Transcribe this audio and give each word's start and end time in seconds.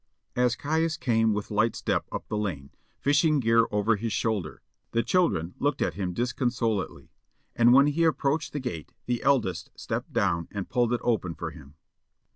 As 0.35 0.55
Caius 0.55 0.97
came 0.97 1.31
with 1.31 1.51
light 1.51 1.75
step 1.75 2.07
up 2.11 2.27
the 2.27 2.35
lane, 2.35 2.71
fishing 2.97 3.39
gear 3.39 3.67
over 3.69 3.97
his 3.97 4.11
shoulder, 4.11 4.63
the 4.93 5.03
children 5.03 5.53
looked 5.59 5.79
at 5.79 5.93
him 5.93 6.11
disconsolately, 6.11 7.11
and 7.55 7.71
when 7.71 7.85
he 7.85 8.03
approached 8.03 8.51
the 8.51 8.59
gate 8.59 8.93
the 9.05 9.21
eldest 9.21 9.69
stepped 9.75 10.11
down 10.11 10.47
and 10.49 10.69
pulled 10.69 10.91
it 10.91 11.01
open 11.03 11.35
for 11.35 11.51
him. 11.51 11.75